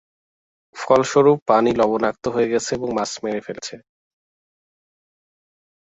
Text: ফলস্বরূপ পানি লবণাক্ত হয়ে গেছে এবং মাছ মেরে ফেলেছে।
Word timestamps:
ফলস্বরূপ 0.75 1.37
পানি 1.49 1.71
লবণাক্ত 1.79 2.23
হয়ে 2.33 2.51
গেছে 2.53 2.69
এবং 2.77 2.89
মাছ 2.97 3.11
মেরে 3.23 3.41
ফেলেছে। 3.47 3.75